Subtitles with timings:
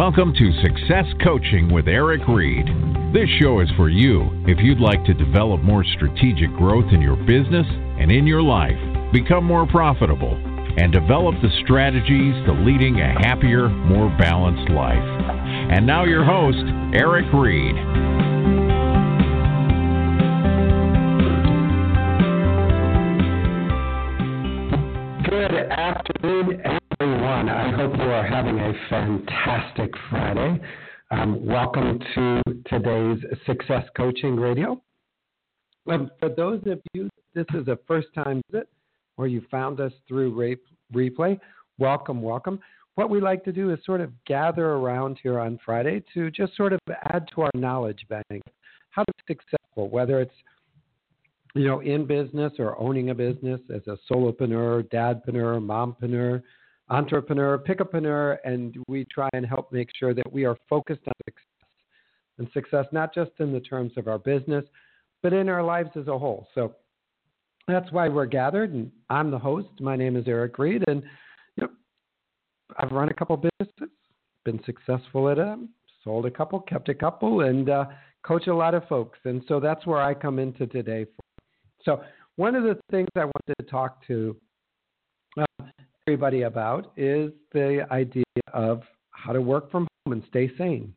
[0.00, 2.64] Welcome to Success Coaching with Eric Reid.
[3.12, 7.16] This show is for you if you'd like to develop more strategic growth in your
[7.16, 8.78] business and in your life,
[9.12, 10.34] become more profitable,
[10.78, 14.96] and develop the strategies to leading a happier, more balanced life.
[14.96, 16.64] And now, your host,
[16.94, 17.76] Eric Reid.
[29.00, 30.60] Fantastic Friday.
[31.10, 34.78] Um, welcome to today's Success Coaching Radio.
[35.90, 38.68] Um, for those of you, this is a first time visit
[39.16, 40.58] or you found us through
[40.94, 41.40] replay,
[41.78, 42.60] welcome, welcome.
[42.96, 46.54] What we like to do is sort of gather around here on Friday to just
[46.54, 48.42] sort of add to our knowledge bank.
[48.90, 50.34] How to be successful, whether it's
[51.54, 56.42] you know, in business or owning a business as a solopreneur, dadpreneur, mompreneur,
[56.90, 61.44] entrepreneur, pickupreneur, and we try and help make sure that we are focused on success.
[62.38, 64.64] And success not just in the terms of our business,
[65.22, 66.48] but in our lives as a whole.
[66.54, 66.74] So
[67.68, 69.68] that's why we're gathered, and I'm the host.
[69.80, 71.02] My name is Eric Reid, and
[71.56, 71.70] you know,
[72.78, 73.94] I've run a couple businesses,
[74.44, 75.68] been successful at them,
[76.02, 77.84] sold a couple, kept a couple, and uh,
[78.26, 79.18] coach a lot of folks.
[79.24, 81.20] And so that's where I come into today for
[81.84, 82.02] so,
[82.36, 84.36] one of the things I wanted to talk to
[85.38, 85.64] uh,
[86.10, 90.92] everybody about is the idea of how to work from home and stay sane.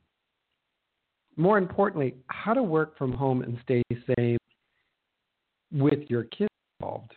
[1.38, 3.84] More importantly, how to work from home and stay
[4.18, 4.40] sane
[5.72, 7.12] with your kids involved.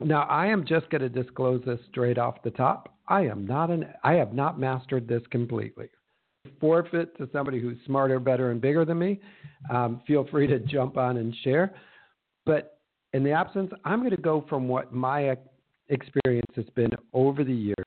[0.00, 2.94] Now, I am just going to disclose this straight off the top.
[3.08, 5.90] I am not an I have not mastered this completely.
[6.60, 9.20] Forfeit to somebody who's smarter, better, and bigger than me.
[9.70, 11.74] Um, feel free to jump on and share.
[12.46, 12.78] But
[13.12, 15.36] in the absence, I'm going to go from what my
[15.90, 17.86] experience has been over the years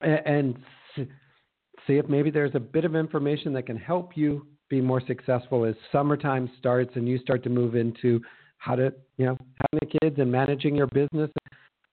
[0.00, 0.56] and
[0.96, 5.64] see if maybe there's a bit of information that can help you be more successful
[5.64, 8.20] as summertime starts and you start to move into
[8.58, 9.36] how to, you know,
[9.72, 11.30] having the kids and managing your business,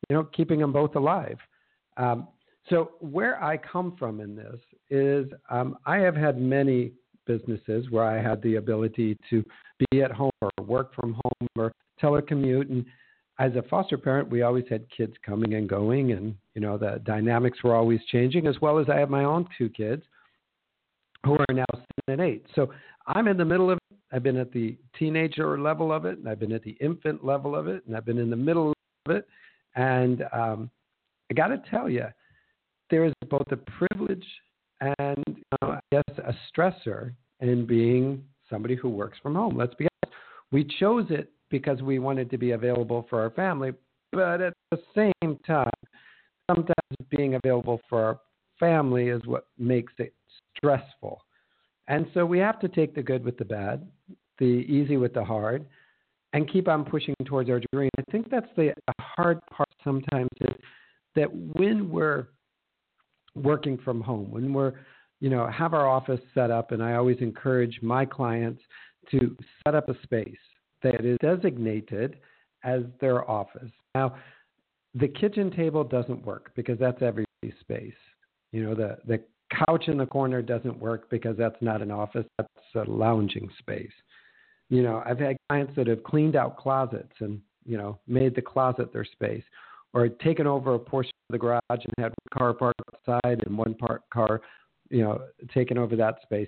[0.09, 1.38] you know, keeping them both alive.
[1.97, 2.28] Um,
[2.69, 4.59] so where I come from in this
[4.90, 6.91] is um, I have had many
[7.28, 9.44] businesses where I had the ability to
[9.91, 11.72] be at home or work from home or
[12.02, 12.69] telecommute.
[12.69, 12.85] And
[13.40, 17.01] as a foster parent, we always had kids coming and going, and you know the
[17.06, 18.47] dynamics were always changing.
[18.47, 20.03] As well as I have my own two kids
[21.25, 22.46] who are now seven and eight.
[22.56, 22.72] So
[23.07, 23.97] I'm in the middle of it.
[24.12, 27.56] I've been at the teenager level of it, and I've been at the infant level
[27.56, 28.73] of it, and I've been in the middle
[29.06, 29.28] of it.
[29.75, 30.69] And um,
[31.29, 32.06] I got to tell you,
[32.90, 34.25] there is both a privilege
[35.00, 39.57] and you know, I guess a stressor in being somebody who works from home.
[39.57, 40.16] Let's be honest.
[40.52, 43.71] We chose it because we wanted to be available for our family,
[44.11, 45.71] but at the same time,
[46.51, 48.19] sometimes being available for our
[48.59, 50.13] family is what makes it
[50.57, 51.21] stressful.
[51.88, 53.88] And so we have to take the good with the bad,
[54.38, 55.66] the easy with the hard,
[56.33, 57.89] and keep on pushing towards our dream.
[57.97, 60.55] I think that's the hard part sometimes is
[61.16, 62.27] that when we're
[63.33, 64.73] working from home, when we're
[65.22, 68.61] you know, have our office set up, and I always encourage my clients
[69.11, 70.35] to set up a space
[70.85, 72.18] that is designated
[72.63, 73.72] as their office.
[73.94, 74.16] Now,
[74.94, 77.25] the kitchen table doesn't work because that's every
[77.59, 77.94] space.
[78.51, 79.22] You know, the the
[79.68, 83.91] couch in the corner doesn't work because that's not an office, that's a lounging space.
[84.69, 88.41] You know, I've had clients that have cleaned out closets and, you know, made the
[88.41, 89.44] closet their space
[89.94, 93.57] or taken over a portion of the garage and had one car parked outside and
[93.57, 94.41] one part car
[94.90, 95.22] you know,
[95.53, 96.47] taking over that space.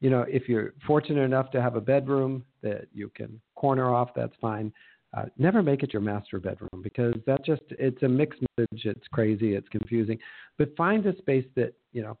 [0.00, 4.10] You know, if you're fortunate enough to have a bedroom that you can corner off,
[4.14, 4.72] that's fine.
[5.16, 8.84] Uh, never make it your master bedroom because that just it's a mixed message.
[8.84, 9.54] It's crazy.
[9.54, 10.18] It's confusing.
[10.58, 12.18] But find a space that you know.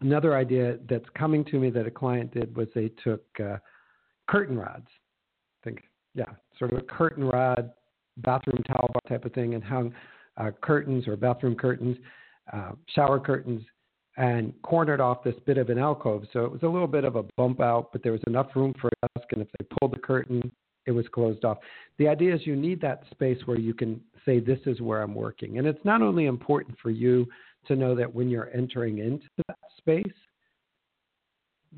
[0.00, 3.56] Another idea that's coming to me that a client did was they took uh,
[4.28, 4.88] curtain rods.
[5.62, 6.26] I think yeah,
[6.58, 7.70] sort of a curtain rod,
[8.18, 9.94] bathroom towel bar type of thing, and hung
[10.36, 11.96] uh, curtains or bathroom curtains,
[12.52, 13.62] uh, shower curtains
[14.16, 16.24] and cornered off this bit of an alcove.
[16.32, 18.74] So it was a little bit of a bump out, but there was enough room
[18.80, 19.32] for a desk.
[19.32, 20.52] And if they pulled the curtain,
[20.86, 21.58] it was closed off.
[21.98, 25.14] The idea is you need that space where you can say, This is where I'm
[25.14, 25.58] working.
[25.58, 27.26] And it's not only important for you
[27.66, 30.04] to know that when you're entering into that space,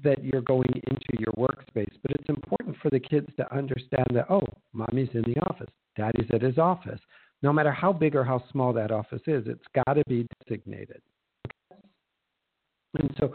[0.03, 4.27] that you're going into your workspace, but it's important for the kids to understand that,
[4.31, 7.01] oh, mommy's in the office, daddy's at his office.
[7.43, 11.01] No matter how big or how small that office is, it's got to be designated.
[12.99, 13.33] And so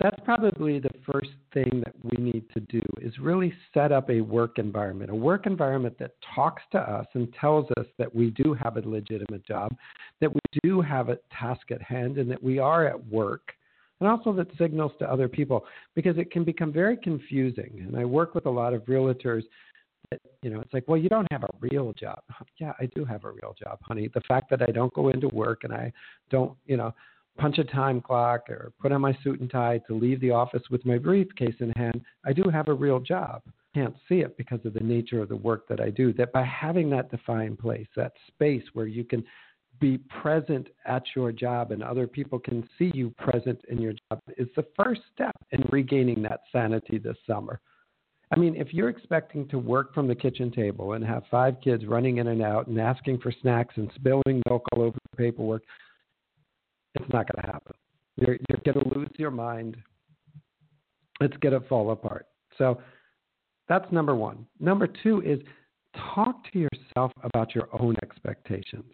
[0.00, 4.20] that's probably the first thing that we need to do is really set up a
[4.20, 8.54] work environment, a work environment that talks to us and tells us that we do
[8.54, 9.74] have a legitimate job,
[10.20, 13.52] that we do have a task at hand, and that we are at work
[14.02, 17.84] and also that signals to other people because it can become very confusing.
[17.86, 19.44] And I work with a lot of realtors
[20.10, 22.20] that, you know, it's like, well, you don't have a real job.
[22.58, 24.10] Yeah, I do have a real job, honey.
[24.12, 25.92] The fact that I don't go into work and I
[26.30, 26.92] don't, you know,
[27.38, 30.62] punch a time clock or put on my suit and tie to leave the office
[30.70, 33.42] with my briefcase in hand, I do have a real job.
[33.74, 36.12] Can't see it because of the nature of the work that I do.
[36.12, 39.24] That by having that defined place, that space where you can
[39.80, 44.20] be present at your job and other people can see you present in your job
[44.36, 47.60] is the first step in regaining that sanity this summer.
[48.34, 51.84] I mean, if you're expecting to work from the kitchen table and have five kids
[51.84, 55.62] running in and out and asking for snacks and spilling milk all over the paperwork,
[56.94, 57.74] it's not going to happen.
[58.16, 59.76] You're, you're going to lose your mind.
[61.20, 62.26] It's going to fall apart.
[62.58, 62.80] So
[63.68, 64.46] that's number one.
[64.60, 65.40] Number two is
[66.14, 68.92] talk to yourself about your own expectations.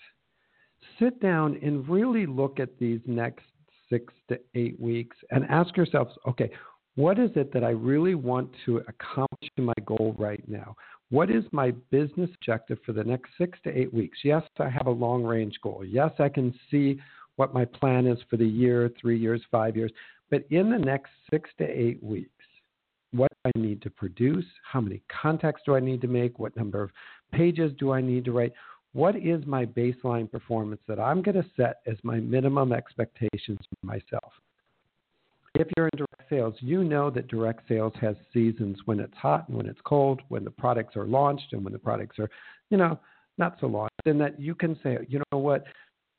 [0.98, 3.44] Sit down and really look at these next
[3.90, 6.50] six to eight weeks and ask yourselves, okay,
[6.94, 10.74] what is it that I really want to accomplish in my goal right now?
[11.10, 14.18] What is my business objective for the next six to eight weeks?
[14.24, 15.84] Yes, I have a long range goal.
[15.86, 16.98] Yes, I can see
[17.38, 19.92] what my plan is for the year, three years, five years.
[20.30, 22.30] But in the next six to eight weeks,
[23.12, 24.44] what do I need to produce?
[24.70, 26.38] How many contacts do I need to make?
[26.38, 26.90] What number of
[27.32, 28.52] pages do I need to write?
[28.92, 33.86] What is my baseline performance that I'm going to set as my minimum expectations for
[33.86, 34.32] myself?
[35.54, 39.48] If you're in direct sales, you know that direct sales has seasons when it's hot
[39.48, 42.28] and when it's cold, when the products are launched and when the products are,
[42.70, 42.98] you know,
[43.38, 45.64] not so launched, and that you can say, you know what,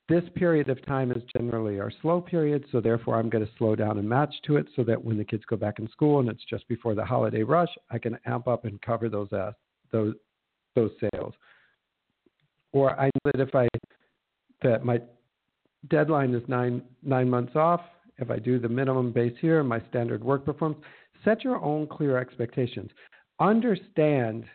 [0.09, 3.75] this period of time is generally our slow period, so therefore I'm going to slow
[3.75, 6.27] down and match to it so that when the kids go back in school and
[6.27, 9.51] it's just before the holiday rush, I can amp up and cover those uh,
[9.91, 10.15] those
[10.75, 11.33] those sales.
[12.71, 13.67] Or I know that if I
[14.63, 14.99] that my
[15.89, 17.81] deadline is nine nine months off,
[18.17, 20.81] if I do the minimum base here, my standard work performance,
[21.23, 22.89] set your own clear expectations.
[23.39, 24.45] Understand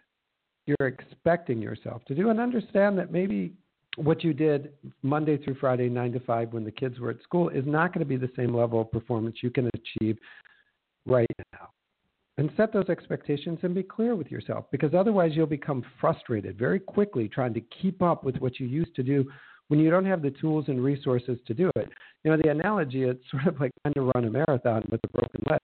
[0.67, 3.53] you're expecting yourself to do, and understand that maybe
[3.97, 7.49] what you did Monday through Friday, 9 to 5, when the kids were at school,
[7.49, 10.19] is not going to be the same level of performance you can achieve
[11.07, 11.69] right now.
[12.37, 16.81] And set those expectations and be clear with yourself because otherwise you'll become frustrated very
[16.81, 19.25] quickly trying to keep up with what you used to do
[19.69, 21.89] when you don't have the tools and resources to do it.
[22.25, 25.09] You know, the analogy, it's sort of like trying to run a marathon with a
[25.09, 25.61] broken leg.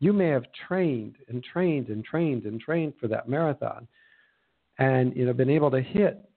[0.00, 3.88] You may have trained and trained and trained and trained for that marathon
[4.78, 6.27] and, you know, been able to hit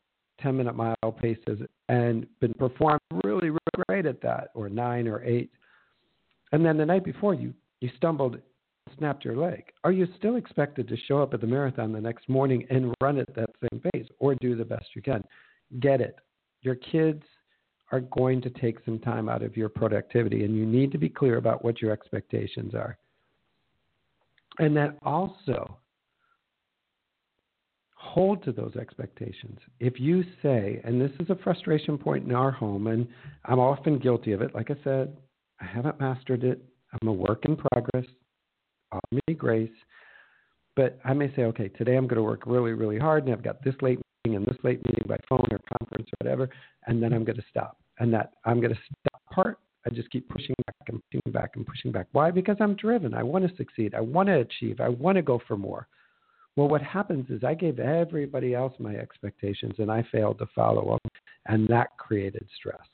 [0.41, 1.59] 10 minute mile paces
[1.89, 5.51] and been performing really, really great at that, or nine or eight.
[6.51, 8.37] And then the night before you, you stumbled,
[8.97, 9.63] snapped your leg.
[9.83, 13.17] Are you still expected to show up at the marathon the next morning and run
[13.17, 15.23] at that same pace or do the best you can?
[15.79, 16.19] Get it.
[16.61, 17.23] Your kids
[17.91, 21.09] are going to take some time out of your productivity, and you need to be
[21.09, 22.97] clear about what your expectations are.
[24.59, 25.77] And then also,
[28.01, 29.59] hold to those expectations.
[29.79, 33.07] If you say, and this is a frustration point in our home, and
[33.45, 35.15] I'm often guilty of it, like I said,
[35.61, 36.63] I haven't mastered it.
[36.93, 38.05] I'm a work in progress.
[38.91, 39.69] Offer me grace.
[40.75, 43.43] But I may say, okay, today I'm going to work really, really hard, and I've
[43.43, 46.49] got this late meeting and this late meeting by phone or conference or whatever,
[46.87, 47.77] and then I'm going to stop.
[47.99, 51.51] And that I'm going to stop part, I just keep pushing back and pushing back
[51.55, 52.07] and pushing back.
[52.13, 52.31] Why?
[52.31, 53.13] Because I'm driven.
[53.13, 53.93] I want to succeed.
[53.93, 54.81] I want to achieve.
[54.81, 55.87] I want to go for more.
[56.55, 60.89] Well, what happens is I gave everybody else my expectations and I failed to follow
[60.89, 61.11] them,
[61.47, 62.85] and that created stress.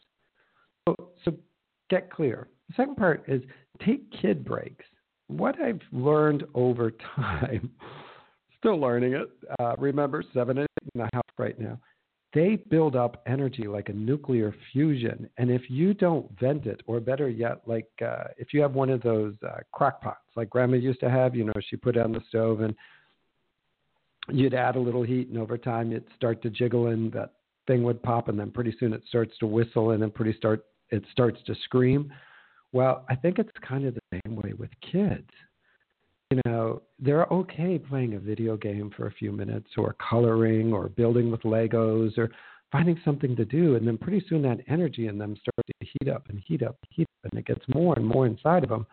[0.88, 1.34] So, so
[1.90, 2.48] get clear.
[2.70, 3.42] The second part is
[3.84, 4.86] take kid breaks.
[5.28, 7.72] What I've learned over time,
[8.60, 9.30] still learning it.
[9.60, 11.80] Uh, remember, seven in the house right now.
[12.34, 17.00] They build up energy like a nuclear fusion, and if you don't vent it, or
[17.00, 20.76] better yet, like uh, if you have one of those uh, crock pots like Grandma
[20.76, 22.76] used to have, you know, she put it on the stove and
[24.30, 27.34] you'd add a little heat, and over time it'd start to jiggle, and that
[27.68, 30.66] thing would pop, and then pretty soon it starts to whistle, and then pretty start
[30.90, 32.12] it starts to scream.
[32.72, 35.30] Well, I think it's kind of the same way with kids.
[36.32, 40.90] You know, they're okay playing a video game for a few minutes, or coloring, or
[40.90, 42.30] building with Legos, or
[42.72, 46.10] finding something to do, and then pretty soon that energy in them starts to heat
[46.12, 48.70] up and heat up, and heat up, and it gets more and more inside of
[48.70, 48.86] them.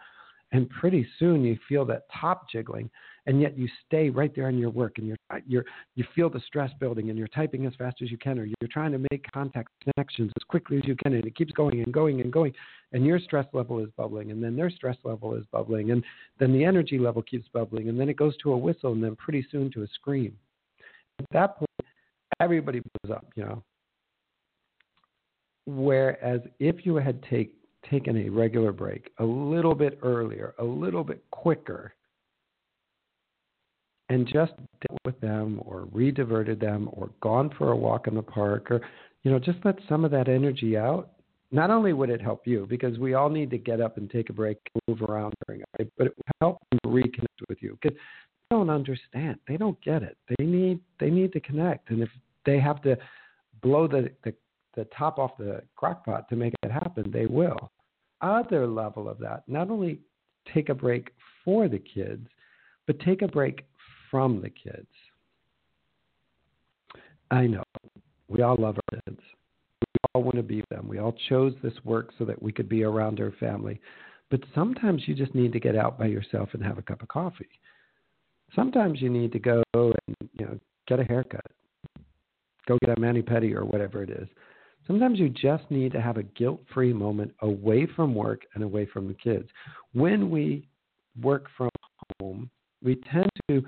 [0.55, 2.89] And pretty soon you feel that top jiggling
[3.27, 5.65] and yet you stay right there in your work and you're, uh, you're,
[5.97, 8.69] you feel the stress building and you're typing as fast as you can or you're
[8.71, 11.93] trying to make contact connections as quickly as you can and it keeps going and
[11.93, 12.53] going and going
[12.93, 16.05] and your stress level is bubbling and then their stress level is bubbling and
[16.39, 19.17] then the energy level keeps bubbling and then it goes to a whistle and then
[19.17, 20.37] pretty soon to a scream.
[21.19, 21.89] At that point,
[22.39, 23.65] everybody blows up, you know.
[25.67, 27.57] Whereas if you had take
[27.91, 31.93] taken a regular break a little bit earlier, a little bit quicker,
[34.09, 34.53] and just
[34.87, 38.81] dealt with them or re-diverted them or gone for a walk in the park or
[39.23, 41.11] you know just let some of that energy out
[41.51, 44.29] not only would it help you because we all need to get up and take
[44.31, 45.91] a break and move around during it right?
[45.97, 50.03] but it would help them reconnect with you because they don't understand they don't get
[50.03, 52.11] it they need they need to connect and if
[52.45, 52.97] they have to
[53.63, 54.35] blow the the,
[54.75, 57.71] the top off the crock pot to make it happen they will
[58.21, 59.99] other level of that not only
[60.53, 61.11] take a break
[61.45, 62.27] for the kids
[62.87, 63.65] but take a break
[64.11, 64.87] from the kids.
[67.31, 67.65] I know.
[68.29, 69.21] We all love our kids.
[69.81, 70.89] We all want to be them.
[70.89, 73.81] We all chose this work so that we could be around our family.
[74.31, 77.09] But sometimes you just need to get out by yourself and have a cup of
[77.09, 77.49] coffee.
[78.55, 81.45] Sometimes you need to go and you know get a haircut,
[82.67, 84.29] go get a mani pedi or whatever it is.
[84.87, 89.09] Sometimes you just need to have a guilt-free moment away from work and away from
[89.09, 89.49] the kids.
[89.93, 90.69] When we
[91.21, 91.71] work from
[92.21, 92.51] home,
[92.83, 93.65] we tend to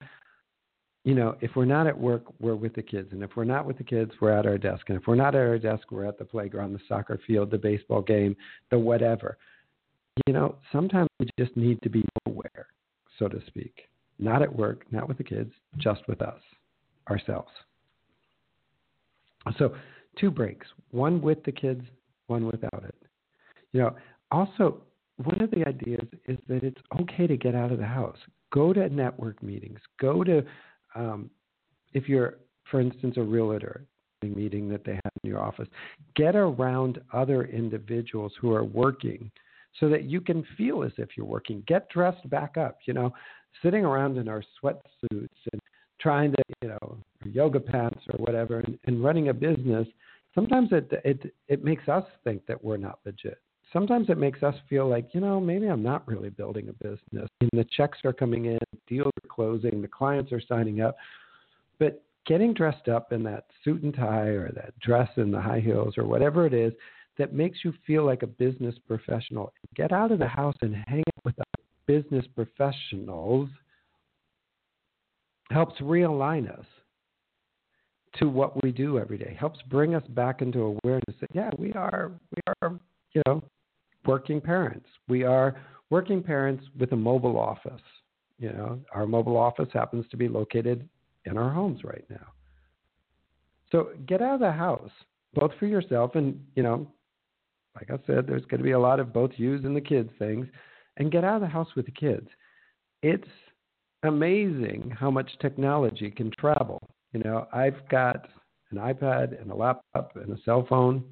[1.07, 3.11] you know, if we're not at work, we're with the kids.
[3.13, 4.87] And if we're not with the kids, we're at our desk.
[4.89, 7.59] And if we're not at our desk, we're at the playground, the soccer field, the
[7.59, 8.35] baseball game,
[8.73, 9.39] the whatever.
[10.27, 12.67] You know, sometimes we just need to be aware,
[13.21, 13.83] so to speak.
[14.19, 16.41] Not at work, not with the kids, just with us,
[17.09, 17.53] ourselves.
[19.59, 19.77] So,
[20.19, 21.83] two breaks one with the kids,
[22.27, 22.95] one without it.
[23.73, 23.97] You know,
[24.31, 24.83] also,
[25.23, 28.19] one of the ideas is that it's okay to get out of the house.
[28.53, 30.43] Go to network meetings, go to
[30.95, 31.31] um,
[31.93, 32.39] if you're,
[32.71, 33.85] for instance, a realtor
[34.23, 35.69] meeting that they have in your office,
[36.15, 39.31] get around other individuals who are working
[39.79, 41.63] so that you can feel as if you're working.
[41.67, 42.79] Get dressed back up.
[42.87, 43.13] You know,
[43.63, 45.61] sitting around in our sweatsuits and
[46.01, 49.87] trying to, you know, yoga pants or whatever, and, and running a business.
[50.35, 53.41] Sometimes it it it makes us think that we're not legit.
[53.73, 57.29] Sometimes it makes us feel like, you know, maybe I'm not really building a business.
[57.41, 60.97] And the checks are coming in, deals are closing, the clients are signing up.
[61.79, 65.61] But getting dressed up in that suit and tie or that dress and the high
[65.61, 66.73] heels or whatever it is
[67.19, 71.01] that makes you feel like a business professional, get out of the house and hang
[71.01, 71.35] out with
[71.87, 73.49] business professionals
[75.51, 76.67] helps realign us
[78.19, 81.73] to what we do every day helps bring us back into awareness that yeah we
[81.73, 82.79] are we are
[83.13, 83.43] you know
[84.07, 87.81] working parents we are working parents with a mobile office
[88.39, 90.89] you know, our mobile office happens to be located
[91.25, 92.33] in our homes right now.
[93.73, 94.91] So get out of the house,
[95.35, 96.87] both for yourself and, you know,
[97.75, 100.11] like I said, there's going to be a lot of both yous and the kids
[100.19, 100.47] things,
[100.97, 102.29] and get out of the house with the kids.
[103.03, 103.29] It's
[104.03, 106.81] amazing how much technology can travel.
[107.13, 108.27] You know, I've got
[108.71, 111.05] an iPad and a laptop and a cell phone.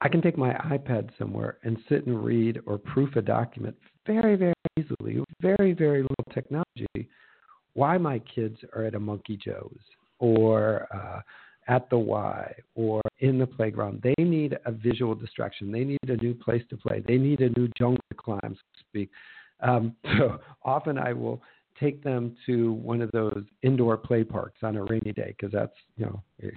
[0.00, 3.76] I can take my iPad somewhere and sit and read or proof a document
[4.06, 7.08] very, very easily, very, very little technology,
[7.74, 9.78] why my kids are at a Monkey Joe's
[10.18, 11.20] or uh,
[11.68, 14.02] at the Y or in the playground.
[14.02, 15.72] They need a visual distraction.
[15.72, 17.02] They need a new place to play.
[17.06, 19.10] They need a new jungle to climb, so to speak.
[19.60, 21.40] Um, so often I will
[21.78, 25.74] take them to one of those indoor play parks on a rainy day because that's
[25.96, 26.22] you know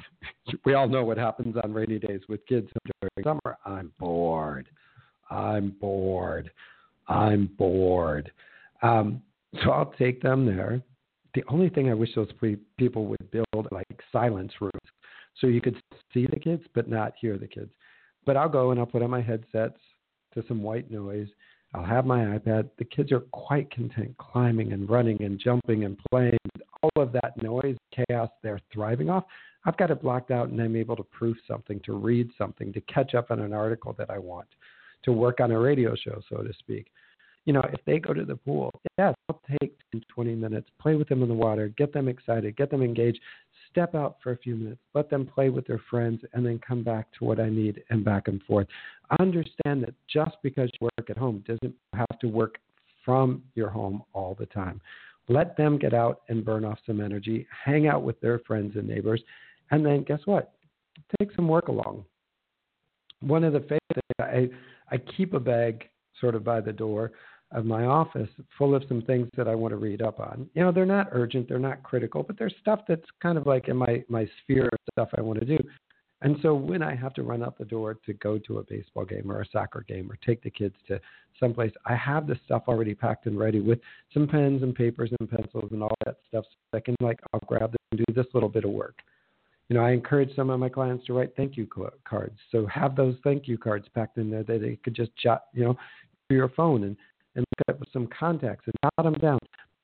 [0.66, 2.70] we all know what happens on rainy days with kids
[3.02, 3.58] during summer.
[3.66, 4.70] I'm bored.
[5.30, 6.52] I'm bored.
[7.08, 8.32] I'm bored.
[8.82, 9.22] Um,
[9.64, 10.82] so I'll take them there.
[11.34, 12.32] The only thing I wish those
[12.78, 14.74] people would build like silence rooms
[15.40, 15.80] so you could
[16.14, 17.72] see the kids but not hear the kids.
[18.26, 19.80] But I'll go and I'll put on my headsets
[20.34, 21.28] to some white noise.
[21.78, 22.70] I'll have my iPad.
[22.80, 26.40] The kids are quite content climbing and running and jumping and playing.
[26.82, 29.26] All of that noise, chaos they're thriving off.
[29.66, 32.82] I've got it blocked out and I'm able to proof something, to read something, to
[32.82, 34.48] catch up on an article that I want
[35.04, 36.88] to work on a radio show, so to speak.
[37.46, 40.96] You know, if they go to the pool, yes, I'll take 10, 20 minutes, play
[40.96, 43.20] with them in the water, get them excited, get them engaged,
[43.70, 46.84] step out for a few minutes, let them play with their friends, and then come
[46.84, 48.68] back to what I need and back and forth.
[49.20, 52.58] Understand that just because you work at home doesn't have to work
[53.06, 54.82] from your home all the time.
[55.30, 58.88] Let them get out and burn off some energy, hang out with their friends and
[58.88, 59.22] neighbors,
[59.72, 60.54] and then guess what?
[61.20, 62.06] Take some work along.
[63.22, 64.50] One of the favorite things I
[64.90, 67.12] I keep a bag sort of by the door
[67.52, 70.50] of my office full of some things that I want to read up on.
[70.54, 73.68] You know, they're not urgent, they're not critical, but there's stuff that's kind of like
[73.68, 75.58] in my my sphere of stuff I want to do.
[76.22, 79.06] And so when I have to run out the door to go to a baseball
[79.06, 81.00] game or a soccer game or take the kids to
[81.40, 83.80] someplace, I have the stuff already packed and ready with
[84.14, 87.40] some pens and papers and pencils and all that stuff so I can like I'll
[87.46, 89.00] grab them and do this little bit of work.
[89.70, 91.68] You know, I encourage some of my clients to write thank you
[92.04, 92.40] cards.
[92.52, 95.66] So have those thank you cards packed in there that they could just jot, you
[95.66, 95.78] know,
[96.30, 96.98] to your phone and,
[97.38, 99.40] and look up some contacts and jot them down.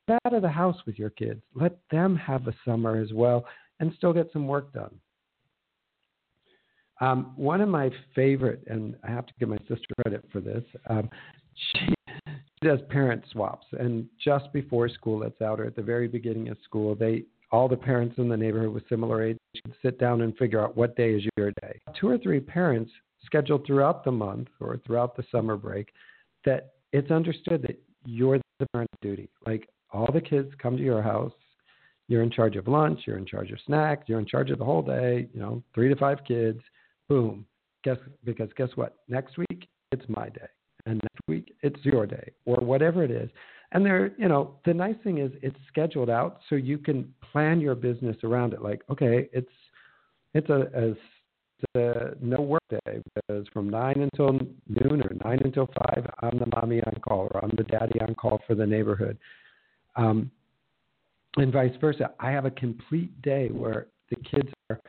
[0.06, 1.40] Get out of the house with your kids.
[1.54, 3.46] Let them have a summer as well
[3.80, 4.94] and still get some work done.
[7.00, 10.62] Um, one of my favorite, and I have to give my sister credit for this,
[10.88, 11.08] um,
[11.72, 11.94] she,
[12.26, 13.66] she does parent swaps.
[13.72, 17.68] And just before school lets out, or at the very beginning of school, they all
[17.68, 19.36] the parents in the neighborhood with similar age
[19.80, 21.80] sit down and figure out what day is your day.
[21.98, 22.90] Two or three parents
[23.24, 25.90] scheduled throughout the month or throughout the summer break
[26.44, 29.28] that it's understood that you're the parent of duty.
[29.44, 31.32] Like all the kids come to your house,
[32.06, 34.64] you're in charge of lunch, you're in charge of snacks, you're in charge of the
[34.64, 36.60] whole day, you know, three to five kids.
[37.08, 37.44] Boom.
[37.82, 38.94] Guess because guess what?
[39.08, 40.46] Next week it's my day.
[40.86, 43.28] And next week it's your day or whatever it is.
[43.72, 47.60] And there, you know, the nice thing is it's scheduled out so you can plan
[47.60, 48.62] your business around it.
[48.62, 49.50] Like, okay, it's
[50.32, 50.94] it's a, a
[51.74, 54.32] to no work day because from nine until
[54.68, 58.14] noon or nine until five, I'm the mommy on call or I'm the daddy on
[58.14, 59.18] call for the neighborhood,
[59.96, 60.30] um,
[61.36, 62.12] and vice versa.
[62.20, 64.80] I have a complete day where the kids are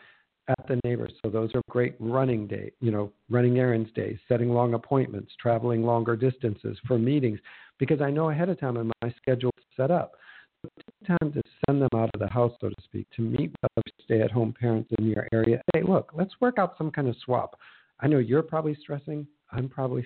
[0.48, 4.50] at the neighbors, so those are great running day, you know, running errands days, setting
[4.50, 7.40] long appointments, traveling longer distances for meetings,
[7.80, 10.14] because I know ahead of time and my schedule set up
[11.08, 14.22] time to send them out of the house, so to speak, to meet other stay
[14.22, 15.62] at home parents in your area.
[15.74, 17.60] Hey, look, let's work out some kind of swap.
[18.00, 19.28] I know you're probably stressing.
[19.52, 20.06] I'm probably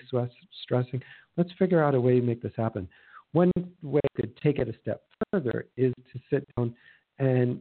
[0.62, 1.02] stressing.
[1.36, 2.88] Let's figure out a way to make this happen.
[3.32, 3.50] One
[3.82, 6.74] way to take it a step further is to sit down
[7.18, 7.60] and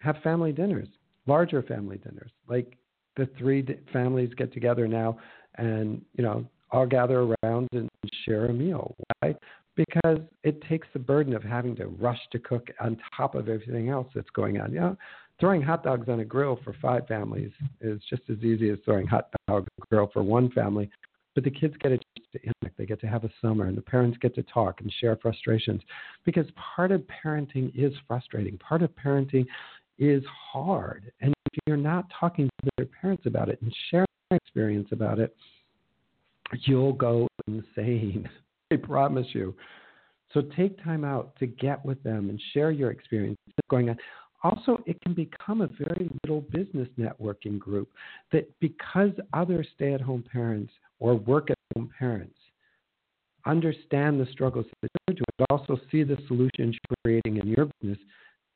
[0.00, 0.88] have family dinners,
[1.26, 2.30] larger family dinners.
[2.48, 2.76] Like
[3.16, 5.18] the three families get together now
[5.56, 7.88] and, you know, all gather around and
[8.24, 8.94] share a meal.
[9.20, 9.34] Why?
[9.78, 13.90] Because it takes the burden of having to rush to cook on top of everything
[13.90, 14.72] else that's going on.
[14.72, 14.96] You know,
[15.38, 19.06] throwing hot dogs on a grill for five families is just as easy as throwing
[19.06, 20.90] hot dogs on a grill for one family.
[21.36, 22.76] But the kids get a chance to interact.
[22.76, 25.80] They get to have a summer, and the parents get to talk and share frustrations.
[26.24, 28.58] Because part of parenting is frustrating.
[28.58, 29.46] Part of parenting
[30.00, 31.12] is hard.
[31.20, 35.36] And if you're not talking to their parents about it and sharing experience about it,
[36.64, 38.28] you'll go insane.
[38.70, 39.54] I promise you.
[40.34, 43.38] So take time out to get with them and share your experience
[43.70, 43.96] going on.
[44.42, 47.88] Also, it can become a very little business networking group
[48.30, 52.34] that because other stay at home parents or work at home parents
[53.46, 57.68] understand the struggles that you're doing, but also see the solutions you're creating in your
[57.80, 57.98] business,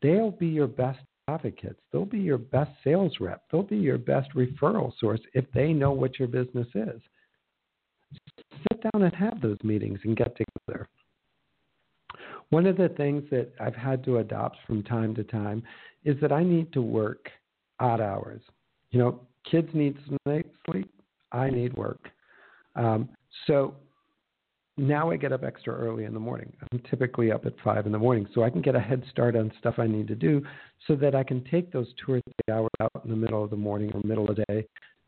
[0.03, 1.81] they'll be your best advocates.
[1.90, 3.44] They'll be your best sales rep.
[3.51, 7.01] They'll be your best referral source if they know what your business is
[8.69, 10.88] sit down and have those meetings and get together.
[12.51, 15.62] One of the things that I've had to adopt from time to time
[16.05, 17.31] is that I need to work
[17.81, 18.43] odd hours.
[18.91, 20.91] You know, kids need sleep.
[21.33, 22.09] I need work.
[22.77, 23.09] Um,
[23.47, 23.75] so
[24.77, 26.53] now I get up extra early in the morning.
[26.71, 29.37] I'm typically up at five in the morning, so I can get a head start
[29.37, 30.43] on stuff I need to do,
[30.87, 33.51] so that I can take those two or three hours out in the middle of
[33.51, 34.67] the morning or middle of the day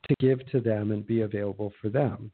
[0.09, 2.31] to give to them and be available for them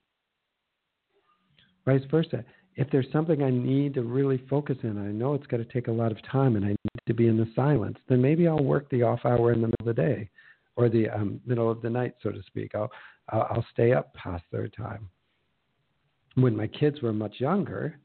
[1.90, 2.44] vice versa.
[2.76, 5.88] If there's something I need to really focus in, I know it's going to take
[5.88, 8.62] a lot of time and I need to be in the silence, then maybe I'll
[8.62, 10.30] work the off hour in the middle of the day
[10.76, 12.74] or the um, middle of the night, so to speak.
[12.74, 12.90] I'll,
[13.28, 15.08] I'll stay up past their time.
[16.36, 17.98] When my kids were much younger,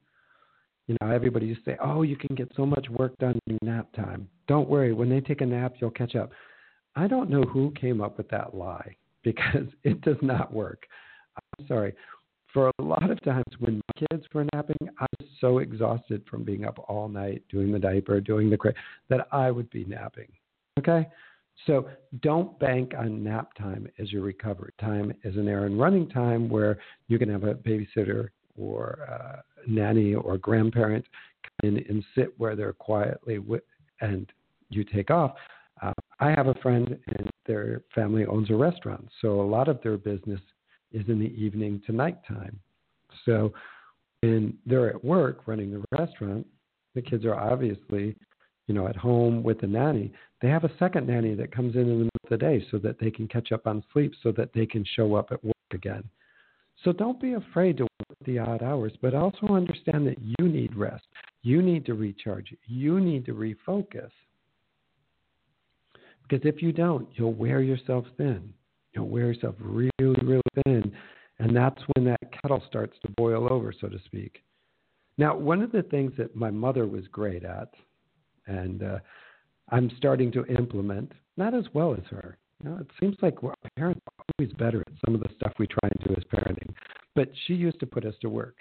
[0.88, 3.58] you know, everybody used to say, "Oh, you can get so much work done in
[3.62, 6.32] nap time." Don't worry, when they take a nap, you'll catch up.
[6.96, 10.84] I don't know who came up with that lie because it does not work.
[11.60, 11.94] I'm sorry
[12.56, 16.46] for a lot of times when my kids were napping, I was so exhausted from
[16.46, 18.76] being up all night doing the diaper, doing the crate,
[19.10, 20.30] that I would be napping.
[20.80, 21.06] Okay?
[21.68, 21.90] So
[22.22, 26.80] don't bank on nap time as your recovery time as an errand running time where
[27.10, 31.06] you can have a babysitter or a nanny or grandparent
[31.44, 33.64] come in and sit where they're quietly with,
[34.00, 34.32] and
[34.70, 35.34] you take off.
[35.82, 35.92] Uh,
[36.22, 39.98] I have a friend and their family owns a restaurant, so a lot of their
[39.98, 40.40] business
[40.96, 42.60] is in the evening to nighttime.
[43.26, 43.52] So
[44.22, 46.48] when they're at work running the restaurant,
[46.96, 48.16] the kids are obviously,
[48.68, 50.14] you know, at home with the nanny.
[50.42, 52.78] They have a second nanny that comes in in the middle of the day so
[52.80, 55.54] that they can catch up on sleep, so that they can show up at work
[55.74, 56.04] again.
[56.84, 60.76] So don't be afraid to work the odd hours, but also understand that you need
[60.76, 61.06] rest.
[61.44, 62.54] You need to recharge.
[62.66, 64.12] You need to refocus.
[66.28, 68.54] Because if you don't, you'll wear yourself thin
[68.96, 69.92] You'll wear yourself really,
[70.66, 70.92] thin.
[71.40, 74.42] And that's when that kettle starts to boil over, so to speak.
[75.18, 77.74] Now, one of the things that my mother was great at,
[78.48, 79.00] and uh,
[79.70, 83.56] I'm starting to implement, not as well as her, You know, it seems like our
[83.76, 86.74] parents are always better at some of the stuff we try and do as parenting.
[87.16, 88.58] But she used to put us to work.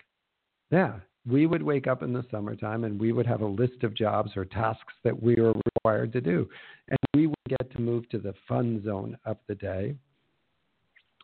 [0.70, 0.94] Yeah,
[1.26, 4.32] we would wake up in the summertime and we would have a list of jobs
[4.36, 6.48] or tasks that we were required to do.
[6.88, 9.94] And we would get to move to the fun zone of the day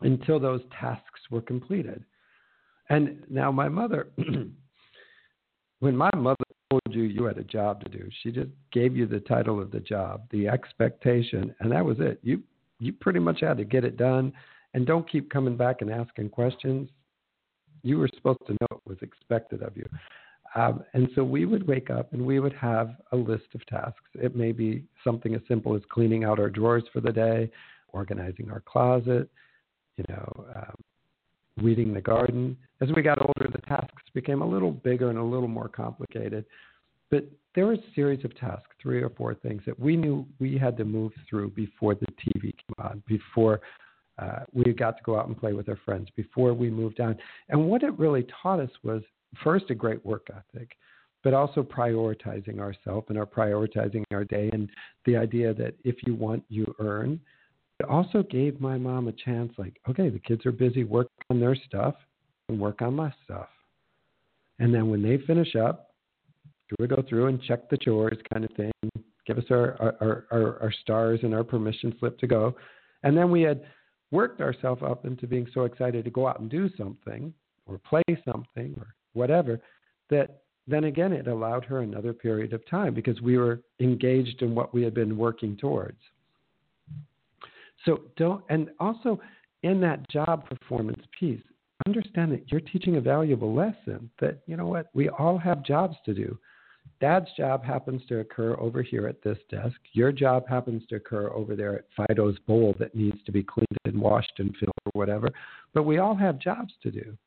[0.01, 2.03] until those tasks were completed.
[2.89, 4.09] And now my mother,
[5.79, 9.05] when my mother told you you had a job to do, she just gave you
[9.05, 12.19] the title of the job, the expectation, and that was it.
[12.23, 12.41] You
[12.79, 14.33] you pretty much had to get it done
[14.73, 16.89] and don't keep coming back and asking questions
[17.83, 19.87] you were supposed to know what was expected of you.
[20.55, 24.01] Um, and so we would wake up and we would have a list of tasks.
[24.15, 27.49] It may be something as simple as cleaning out our drawers for the day,
[27.89, 29.29] organizing our closet,
[29.97, 32.57] you know, um, weeding the garden.
[32.81, 36.45] As we got older, the tasks became a little bigger and a little more complicated.
[37.09, 40.57] But there were a series of tasks, three or four things that we knew we
[40.57, 43.59] had to move through before the TV came on, before
[44.17, 47.17] uh, we got to go out and play with our friends before we moved on.
[47.49, 49.01] And what it really taught us was
[49.43, 50.71] first a great work ethic,
[51.23, 54.69] but also prioritizing ourselves and our prioritizing our day and
[55.05, 57.19] the idea that if you want, you earn.
[57.81, 61.39] It also gave my mom a chance like, okay, the kids are busy working on
[61.39, 61.95] their stuff
[62.47, 63.47] and work on my stuff.
[64.59, 65.89] And then when they finish up,
[66.77, 68.71] we go through and check the chores kind of thing,
[69.25, 72.55] give us our, our, our, our stars and our permission slip to go.
[73.01, 73.63] And then we had
[74.11, 77.33] worked ourselves up into being so excited to go out and do something
[77.65, 79.59] or play something or whatever
[80.11, 84.53] that then again it allowed her another period of time because we were engaged in
[84.53, 85.97] what we had been working towards.
[87.85, 89.19] So don't, and also
[89.63, 91.41] in that job performance piece,
[91.87, 95.95] understand that you're teaching a valuable lesson that, you know what, we all have jobs
[96.05, 96.37] to do.
[96.99, 99.77] Dad's job happens to occur over here at this desk.
[99.93, 103.67] Your job happens to occur over there at Fido's bowl that needs to be cleaned
[103.85, 105.27] and washed and filled or whatever.
[105.73, 107.17] But we all have jobs to do.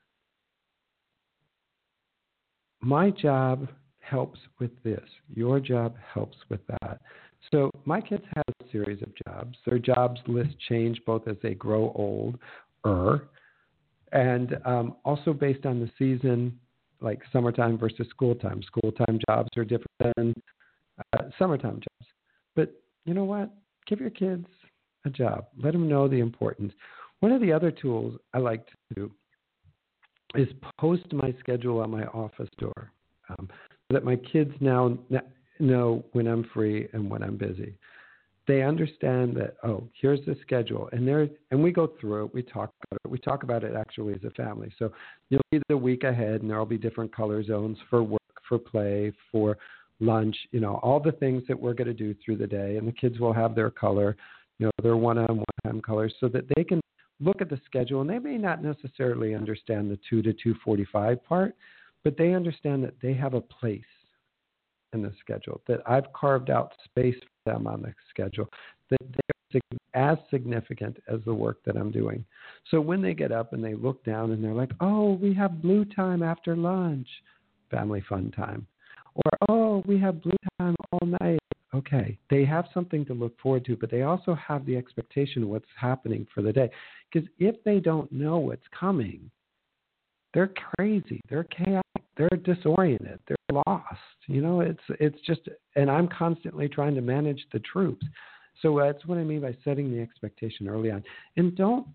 [2.81, 5.05] My job helps with this.
[5.35, 7.01] Your job helps with that.
[7.53, 9.57] So my kids have a series of jobs.
[9.67, 12.39] Their jobs list change both as they grow old,
[12.87, 13.29] er,
[14.13, 16.59] and um, also based on the season
[17.01, 18.63] like summertime versus school time.
[18.63, 20.35] School time jobs are different than
[21.13, 22.11] uh, summertime jobs.
[22.55, 23.51] But you know what?
[23.87, 24.47] Give your kids
[25.05, 25.47] a job.
[25.63, 26.73] Let them know the importance.
[27.21, 29.11] One of the other tools I like to do
[30.35, 30.49] is
[30.81, 32.93] post my schedule on my office door
[33.29, 34.97] um, so that my kids now
[35.59, 37.75] know when I'm free and when I'm busy.
[38.47, 40.89] They understand that oh here's the schedule.
[40.93, 42.35] And there and we go through it.
[42.35, 43.11] We talk about it.
[43.11, 44.73] We talk about it actually as a family.
[44.79, 44.93] So
[45.31, 49.13] you'll see the week ahead and there'll be different color zones for work for play
[49.33, 49.57] for
[50.01, 52.77] lunch you know all the things that we're going to do through the day.
[52.77, 54.17] And the kids will have their color
[54.59, 56.81] you know their one on one time colors so that they can
[57.21, 58.03] look at the schedule.
[58.03, 61.55] And they may not necessarily understand the 2 to 245 part
[62.03, 63.83] but they understand that they have a place
[64.95, 68.49] in the schedule that I've carved out space for them on the schedule,
[68.91, 69.21] that they're
[69.95, 72.25] as significant as the work that I'm doing.
[72.71, 75.63] So when they get up and they look down and they're like, oh, we have
[75.63, 77.07] blue time after lunch,
[77.71, 78.67] family fun time.
[79.15, 81.39] Or, oh, we have blue time all night.
[81.73, 85.49] Okay, they have something to look forward to, but they also have the expectation of
[85.49, 86.71] what's happening for the day.
[87.13, 89.31] Because if they don't know what's coming,
[90.33, 91.84] they're crazy, they're chaotic,
[92.17, 93.99] they're disoriented, they're lost.
[94.27, 95.43] You know, it's it's just,
[95.77, 98.07] and I'm constantly trying to manage the troops.
[98.63, 101.03] So that's what I mean by setting the expectation early on.
[101.37, 101.87] And don't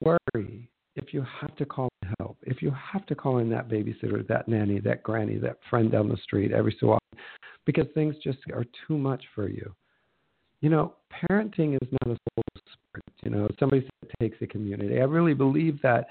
[0.00, 3.68] worry if you have to call in help, if you have to call in that
[3.68, 7.18] babysitter, that nanny, that granny, that friend down the street every so often,
[7.64, 9.72] because things just are too much for you.
[10.60, 13.04] You know, parenting is not a solo sport.
[13.22, 13.86] You know, somebody
[14.20, 15.00] takes a community.
[15.00, 16.06] I really believe that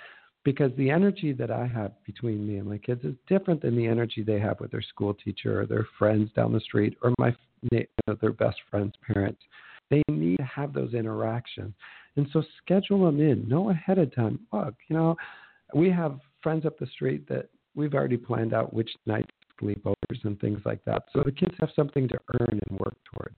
[0.46, 3.88] because the energy that I have between me and my kids is different than the
[3.88, 7.36] energy they have with their school teacher or their friends down the street or my
[7.72, 9.42] you know, their best friends' parents.
[9.90, 11.74] They need to have those interactions,
[12.16, 13.48] and so schedule them in.
[13.50, 14.40] Know ahead of time.
[14.54, 15.16] Look, you know,
[15.74, 19.30] we have friends up the street that we've already planned out which nights
[19.62, 23.38] sleepovers and things like that, so the kids have something to earn and work towards.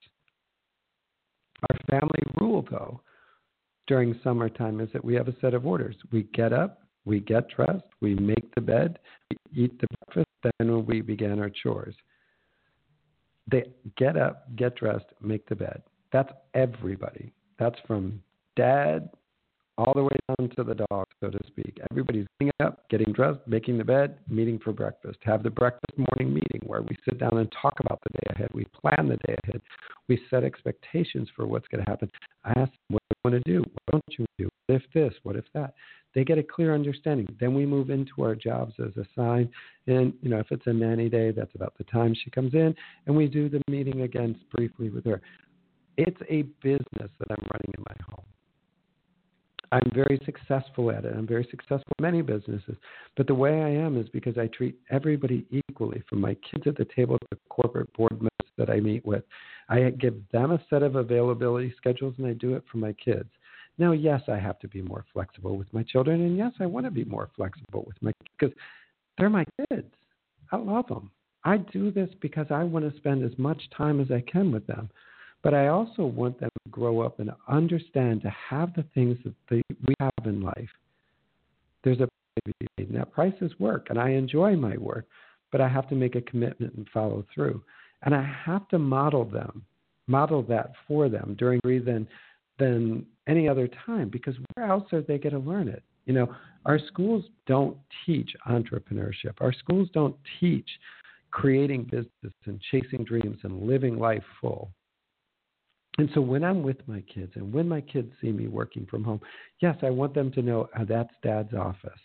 [1.70, 3.02] Our family rule, though,
[3.88, 5.96] during summertime is that we have a set of orders.
[6.12, 9.00] We get up, we get dressed, we make the bed,
[9.32, 10.28] we eat the breakfast,
[10.60, 11.96] then we begin our chores.
[13.50, 13.64] They
[13.96, 15.82] get up, get dressed, make the bed.
[16.12, 17.32] That's everybody.
[17.58, 18.22] That's from
[18.58, 19.10] dad
[19.78, 21.80] all the way down to the dog, so to speak.
[21.92, 25.20] Everybody's getting up, getting dressed, making the bed, meeting for breakfast.
[25.24, 28.50] Have the breakfast morning meeting where we sit down and talk about the day ahead.
[28.54, 29.62] We plan the day ahead.
[30.08, 32.10] We set expectations for what's going to happen.
[32.44, 33.60] I ask them, what do you want to do?
[33.60, 34.50] What don't you do?
[34.66, 35.14] What if this?
[35.24, 35.74] What if that?
[36.16, 37.28] They get a clear understanding.
[37.40, 39.50] Then we move into our jobs as assigned.
[39.86, 42.74] And, you know, if it's a nanny day, that's about the time she comes in.
[43.06, 45.22] And we do the meeting again briefly with her.
[45.98, 48.26] It's a business that I'm running in my home.
[49.72, 51.14] I'm very successful at it.
[51.16, 52.76] I'm very successful in many businesses.
[53.16, 56.78] But the way I am is because I treat everybody equally, from my kids at
[56.78, 59.24] the table to the corporate board members that I meet with.
[59.70, 63.30] I give them a set of availability schedules and I do it for my kids.
[63.78, 66.86] Now, yes, I have to be more flexible with my children, and yes, I want
[66.86, 68.56] to be more flexible with my because
[69.18, 69.94] they're my kids.
[70.52, 71.12] I love them.
[71.44, 74.66] I do this because I want to spend as much time as I can with
[74.66, 74.90] them.
[75.44, 79.34] But I also want them to grow up and understand to have the things that
[79.50, 80.70] they, we have in life.
[81.84, 82.08] There's a
[82.78, 85.06] and that work, and I enjoy my work,
[85.52, 87.62] but I have to make a commitment and follow through.
[88.04, 89.64] And I have to model them,
[90.08, 92.08] model that for them during than
[92.60, 95.84] than any other time because where else are they going to learn it?
[96.06, 99.34] You know, our schools don't teach entrepreneurship.
[99.42, 100.68] Our schools don't teach
[101.30, 104.72] creating business and chasing dreams and living life full.
[105.98, 109.04] And so when I'm with my kids and when my kids see me working from
[109.04, 109.20] home,
[109.62, 112.00] yes, I want them to know oh, that's dad's office.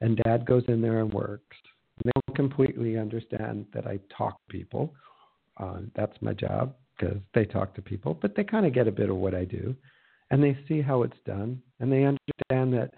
[0.00, 1.56] And dad goes in there and works.
[1.98, 4.94] And they don't completely understand that I talk to people.
[5.56, 8.92] Uh, that's my job because they talk to people, but they kind of get a
[8.92, 9.74] bit of what I do.
[10.30, 11.60] And they see how it's done.
[11.80, 12.92] And they understand that,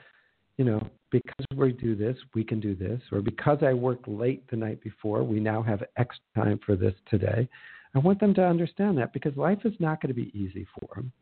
[0.58, 3.00] you know, because we do this, we can do this.
[3.12, 6.94] Or because I worked late the night before, we now have extra time for this
[7.08, 7.48] today.
[7.94, 10.88] I want them to understand that because life is not going to be easy for
[10.94, 11.12] them.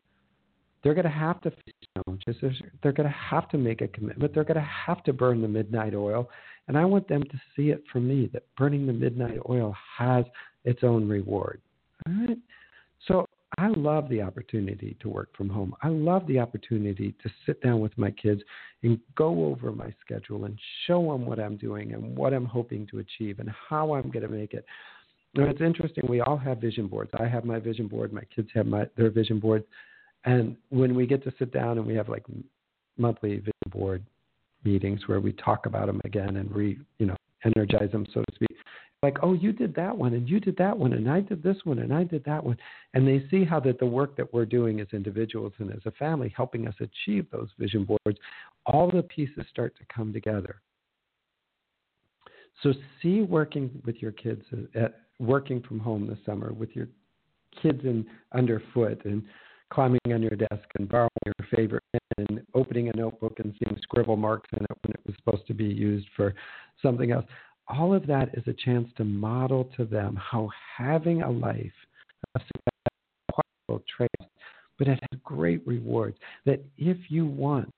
[0.82, 2.36] They're going to have to face challenges.
[2.82, 4.32] They're going to have to make a commitment.
[4.34, 6.28] They're going to have to burn the midnight oil.
[6.68, 10.24] And I want them to see it from me that burning the midnight oil has
[10.64, 11.60] its own reward.
[12.06, 12.38] All right?
[13.06, 13.26] So
[13.56, 15.74] I love the opportunity to work from home.
[15.82, 18.42] I love the opportunity to sit down with my kids
[18.82, 22.86] and go over my schedule and show them what I'm doing and what I'm hoping
[22.88, 24.64] to achieve and how I'm going to make it
[25.38, 26.04] now it's interesting.
[26.08, 27.10] We all have vision boards.
[27.18, 28.12] I have my vision board.
[28.12, 29.64] My kids have my their vision board.
[30.24, 32.24] And when we get to sit down and we have like
[32.98, 34.04] monthly vision board
[34.64, 38.34] meetings where we talk about them again and re you know energize them so to
[38.34, 38.58] speak
[39.02, 41.56] like oh you did that one and you did that one and i did this
[41.62, 42.56] one and i did that one
[42.94, 45.92] and they see how that the work that we're doing as individuals and as a
[45.92, 48.18] family helping us achieve those vision boards
[48.66, 50.60] all the pieces start to come together
[52.62, 54.42] so see working with your kids
[54.74, 56.88] at, working from home this summer with your
[57.62, 59.22] kids in underfoot and
[59.70, 63.78] climbing on your desk and borrowing your favorite pen and opening a notebook and seeing
[63.82, 66.34] scribble marks in it when it was supposed to be used for
[66.82, 67.26] something else.
[67.68, 71.72] All of that is a chance to model to them how having a life
[72.34, 74.32] of success traits,
[74.78, 76.16] but it has great rewards.
[76.46, 77.72] That if you want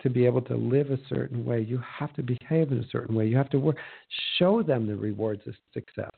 [0.00, 3.14] to be able to live a certain way, you have to behave in a certain
[3.14, 3.26] way.
[3.26, 3.76] You have to work.
[4.38, 6.10] Show them the rewards of success.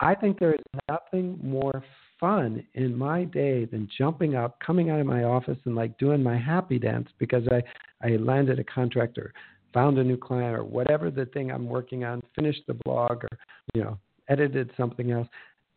[0.00, 1.82] I think there is nothing more
[2.20, 6.22] fun in my day than jumping up, coming out of my office, and like doing
[6.22, 7.62] my happy dance because I
[8.06, 9.32] I landed a contract or
[9.72, 13.38] found a new client or whatever the thing I'm working on, finished the blog or
[13.74, 15.28] you know edited something else,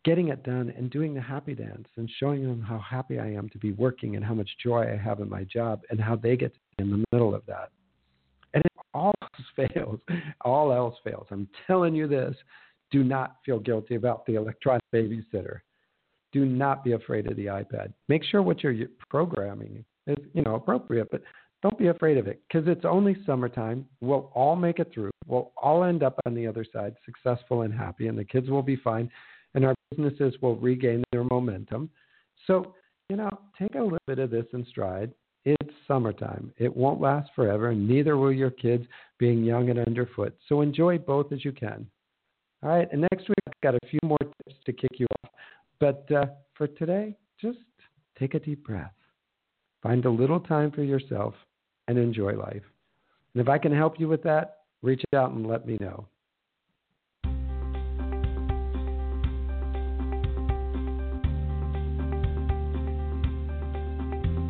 [0.04, 3.48] getting it done and doing the happy dance and showing them how happy I am
[3.50, 6.36] to be working and how much joy I have in my job and how they
[6.36, 7.70] get in the middle of that.
[8.54, 10.00] And if all else fails,
[10.42, 11.26] all else fails.
[11.30, 12.34] I'm telling you this
[12.90, 15.60] do not feel guilty about the electronic babysitter.
[16.32, 17.92] Do not be afraid of the iPad.
[18.08, 21.22] Make sure what you're programming is, you know, appropriate, but
[21.62, 23.84] don't be afraid of it because it's only summertime.
[24.00, 25.10] We'll all make it through.
[25.26, 28.62] We'll all end up on the other side successful and happy, and the kids will
[28.62, 29.10] be fine,
[29.54, 31.90] and our businesses will regain their momentum.
[32.46, 32.74] So,
[33.08, 35.12] you know, take a little bit of this in stride.
[35.44, 36.52] It's summertime.
[36.58, 38.86] It won't last forever, and neither will your kids
[39.18, 40.36] being young and underfoot.
[40.48, 41.86] So enjoy both as you can.
[42.62, 45.30] All right, and next week I've got a few more tips to kick you off.
[45.78, 47.58] But uh, for today, just
[48.18, 48.92] take a deep breath,
[49.82, 51.34] find a little time for yourself,
[51.88, 52.62] and enjoy life.
[53.34, 56.06] And if I can help you with that, reach out and let me know.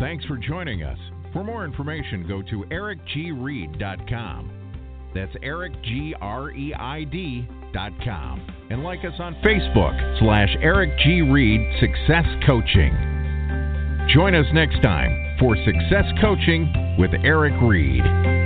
[0.01, 0.99] Thanks for joining us.
[1.33, 4.51] For more information, go to ericgreid.com.
[5.15, 7.47] That's Eric, G R E I D
[8.05, 11.23] com and like us on Facebook slash Eric G.
[11.23, 12.93] Reid Success Coaching.
[14.15, 18.40] Join us next time for Success Coaching with Eric Reid.